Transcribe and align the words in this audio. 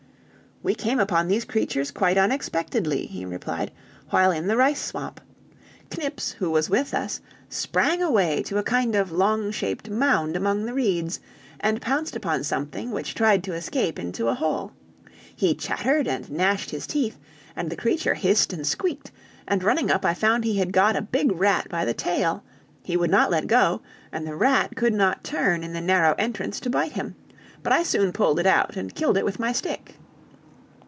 "We 0.63 0.75
came 0.75 0.99
upon 0.99 1.27
these 1.27 1.43
creatures 1.43 1.89
quite 1.89 2.19
unexpectedly," 2.19 3.07
he 3.07 3.25
replied, 3.25 3.71
"while 4.11 4.29
in 4.29 4.45
the 4.45 4.55
rice 4.55 4.79
swamp. 4.79 5.19
Knips, 5.97 6.33
who 6.33 6.51
was 6.51 6.69
with 6.69 6.93
us, 6.93 7.19
sprang 7.49 7.99
away 8.03 8.43
to 8.43 8.59
a 8.59 8.63
kind 8.63 8.93
of 8.93 9.11
long 9.11 9.49
shaped 9.49 9.89
mound 9.89 10.35
among 10.35 10.65
the 10.65 10.75
reeds, 10.75 11.19
and 11.59 11.81
pounced 11.81 12.15
upon 12.15 12.43
something, 12.43 12.91
which 12.91 13.15
tried 13.15 13.43
to 13.45 13.55
escape 13.55 13.97
into 13.97 14.27
a 14.27 14.35
hole. 14.35 14.71
He 15.35 15.55
chattered 15.55 16.07
and 16.07 16.29
gnashed 16.29 16.69
his 16.69 16.85
teeth, 16.85 17.17
and 17.55 17.71
the 17.71 17.75
creature 17.75 18.13
hissed 18.13 18.53
and 18.53 18.67
squeaked, 18.67 19.11
and 19.47 19.63
running 19.63 19.89
up 19.89 20.05
I 20.05 20.13
found 20.13 20.43
he 20.43 20.57
had 20.59 20.71
got 20.71 20.95
a 20.95 21.01
big 21.01 21.31
rat 21.31 21.69
by 21.69 21.85
the 21.85 21.95
tail; 21.95 22.43
he 22.83 22.95
would 22.95 23.09
not 23.09 23.31
let 23.31 23.47
go, 23.47 23.81
and 24.11 24.27
the 24.27 24.35
rat 24.35 24.75
could 24.75 24.93
not 24.93 25.23
turn 25.23 25.63
in 25.63 25.73
the 25.73 25.81
narrow 25.81 26.13
entrance 26.19 26.59
to 26.59 26.69
bite 26.69 26.91
him, 26.91 27.15
but 27.63 27.73
I 27.73 27.81
soon 27.81 28.13
pulled 28.13 28.37
it 28.39 28.45
out 28.45 28.75
and 28.77 28.93
killed 28.93 29.17
it 29.17 29.25
with 29.25 29.39
my 29.39 29.51
stick. 29.53 29.95